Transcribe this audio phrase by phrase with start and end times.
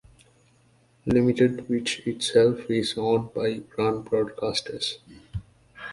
[1.05, 4.95] Limited, which itself is owned by Grant Broadcasters.